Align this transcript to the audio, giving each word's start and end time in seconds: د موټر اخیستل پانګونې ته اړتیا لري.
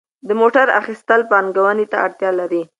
د 0.27 0.29
موټر 0.39 0.67
اخیستل 0.81 1.21
پانګونې 1.31 1.85
ته 1.91 1.97
اړتیا 2.05 2.31
لري. 2.39 2.61